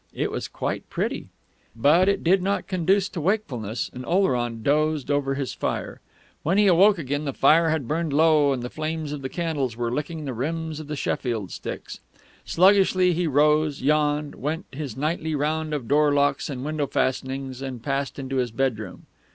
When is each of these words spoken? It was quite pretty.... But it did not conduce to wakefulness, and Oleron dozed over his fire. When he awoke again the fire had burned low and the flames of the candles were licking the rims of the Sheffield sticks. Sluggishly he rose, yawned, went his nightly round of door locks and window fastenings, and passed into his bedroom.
It 0.15 0.31
was 0.31 0.47
quite 0.47 0.89
pretty.... 0.89 1.29
But 1.75 2.09
it 2.09 2.23
did 2.23 2.41
not 2.41 2.65
conduce 2.65 3.07
to 3.09 3.21
wakefulness, 3.21 3.91
and 3.93 4.03
Oleron 4.03 4.63
dozed 4.63 5.11
over 5.11 5.35
his 5.35 5.53
fire. 5.53 6.01
When 6.41 6.57
he 6.57 6.65
awoke 6.65 6.97
again 6.97 7.25
the 7.25 7.33
fire 7.35 7.69
had 7.69 7.87
burned 7.87 8.11
low 8.11 8.51
and 8.51 8.63
the 8.63 8.71
flames 8.71 9.11
of 9.11 9.21
the 9.21 9.29
candles 9.29 9.77
were 9.77 9.91
licking 9.91 10.25
the 10.25 10.33
rims 10.33 10.79
of 10.79 10.87
the 10.87 10.95
Sheffield 10.95 11.51
sticks. 11.51 11.99
Sluggishly 12.45 13.13
he 13.13 13.27
rose, 13.27 13.83
yawned, 13.83 14.33
went 14.33 14.65
his 14.71 14.97
nightly 14.97 15.35
round 15.35 15.71
of 15.71 15.87
door 15.87 16.11
locks 16.11 16.49
and 16.49 16.65
window 16.65 16.87
fastenings, 16.87 17.61
and 17.61 17.83
passed 17.83 18.17
into 18.17 18.37
his 18.37 18.49
bedroom. 18.49 19.05